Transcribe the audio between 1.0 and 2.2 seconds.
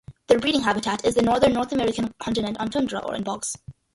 is the northern North American